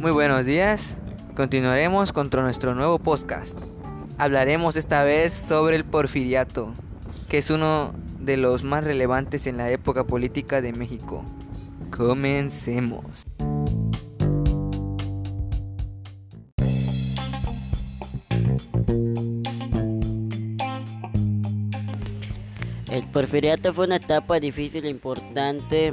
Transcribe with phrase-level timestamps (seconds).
[0.00, 0.94] Muy buenos días.
[1.36, 3.54] Continuaremos con nuestro nuevo podcast.
[4.16, 6.72] Hablaremos esta vez sobre el porfiriato,
[7.28, 11.22] que es uno de los más relevantes en la época política de México.
[11.94, 13.04] Comencemos.
[22.90, 25.92] El porfiriato fue una etapa difícil e importante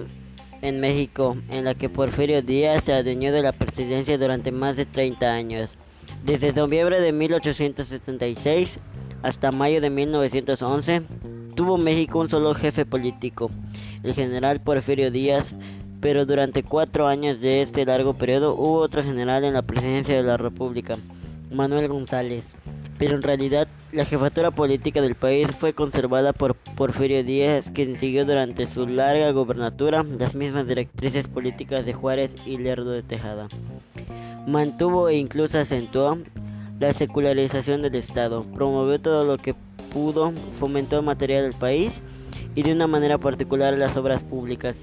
[0.62, 4.86] en México, en la que Porfirio Díaz se adueñó de la presidencia durante más de
[4.86, 5.78] 30 años.
[6.26, 8.80] Desde noviembre de 1876
[9.24, 11.02] hasta mayo de 1911,
[11.56, 13.50] tuvo México un solo jefe político,
[14.04, 15.56] el general Porfirio Díaz,
[16.02, 20.24] pero durante cuatro años de este largo periodo hubo otro general en la presidencia de
[20.24, 20.98] la República,
[21.52, 22.54] Manuel González
[22.98, 28.26] pero en realidad la jefatura política del país fue conservada por Porfirio Díaz, quien siguió
[28.26, 33.48] durante su larga gobernatura las mismas directrices políticas de Juárez y Lerdo de Tejada.
[34.48, 36.18] Mantuvo e incluso acentuó
[36.80, 39.56] la secularización del Estado, promovió todo lo que
[39.94, 42.02] pudo, fomentó material del país
[42.56, 44.80] y de una manera particular las obras públicas,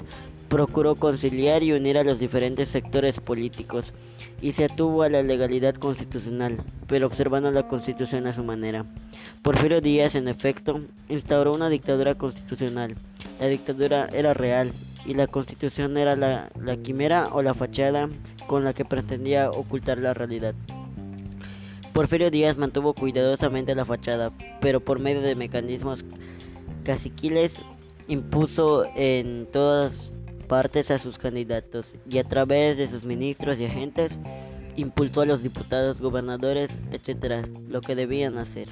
[0.48, 3.92] procuró conciliar y unir a los diferentes sectores políticos
[4.40, 8.84] y se atuvo a la legalidad constitucional, pero observando la constitución a su manera.
[9.42, 12.94] Porfirio Díaz, en efecto, instauró una dictadura constitucional.
[13.40, 14.72] La dictadura era real
[15.06, 18.08] y la constitución era la, la quimera o la fachada
[18.46, 20.54] con la que pretendía ocultar la realidad.
[21.92, 26.04] Porfirio Díaz mantuvo cuidadosamente la fachada, pero por medio de mecanismos
[26.84, 27.60] caciquiles
[28.08, 30.12] impuso en todas
[30.54, 34.20] partes a sus candidatos y a través de sus ministros y agentes
[34.76, 38.68] impulsó a los diputados, gobernadores, etcétera, lo que debían hacer.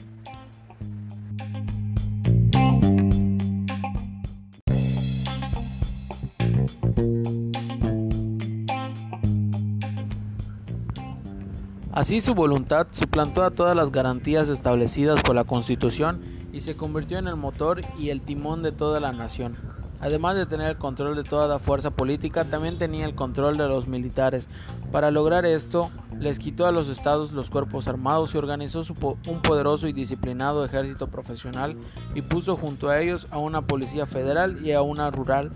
[11.91, 16.23] Así su voluntad suplantó a todas las garantías establecidas por la Constitución
[16.53, 19.57] y se convirtió en el motor y el timón de toda la nación.
[20.03, 23.69] Además de tener el control de toda la fuerza política, también tenía el control de
[23.69, 24.49] los militares.
[24.91, 28.83] Para lograr esto, les quitó a los estados los cuerpos armados y organizó
[29.29, 31.77] un poderoso y disciplinado ejército profesional
[32.17, 35.53] y puso junto a ellos a una policía federal y a una rural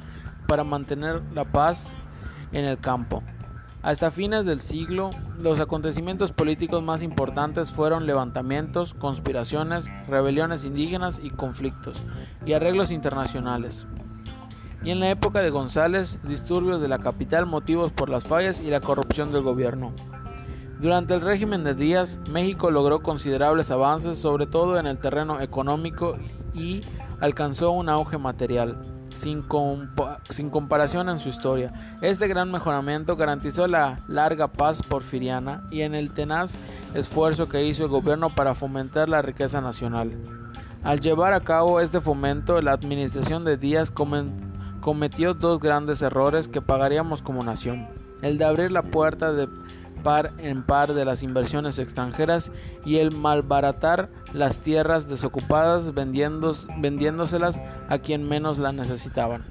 [0.47, 1.91] para mantener la paz
[2.53, 3.25] en el campo.
[3.83, 11.31] Hasta fines del siglo, los acontecimientos políticos más importantes fueron levantamientos, conspiraciones, rebeliones indígenas y
[11.31, 12.01] conflictos,
[12.45, 13.89] y arreglos internacionales
[14.83, 18.71] y en la época de González, disturbios de la capital motivos por las fallas y
[18.71, 19.93] la corrupción del gobierno.
[20.81, 26.19] Durante el régimen de Díaz, México logró considerables avances, sobre todo en el terreno económico,
[26.53, 26.83] y
[27.21, 28.77] alcanzó un auge material,
[29.15, 29.43] sin,
[30.29, 31.73] sin, comparación en su historia.
[32.03, 36.57] Este gran mejoramiento garantizó la larga paz porfiriana y en el tenaz
[36.95, 40.13] esfuerzo que hizo el gobierno para fomentar la riqueza nacional.
[40.85, 44.46] Al llevar a cabo este fomento, la administración de Díaz comenzó
[44.87, 47.89] cometió dos grandes errores que pagaríamos como nación.
[48.23, 49.49] El de abrir la puerta de
[50.05, 52.53] par en par de las inversiones extranjeras
[52.85, 59.43] y el malbaratar las tierras desocupadas vendiéndoselas a quien menos la necesitaban.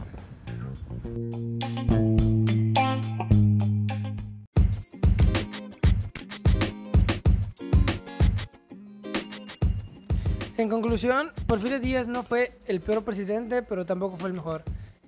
[10.57, 14.63] En conclusión, Porfirio Díaz no fue el peor presidente, pero tampoco fue el mejor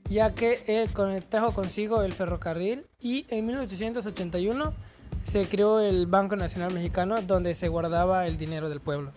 [0.10, 0.88] ya que
[1.30, 4.74] trajo consigo el ferrocarril y en 1881
[5.24, 9.12] se creó el Banco Nacional Mexicano donde se guardaba el dinero del pueblo.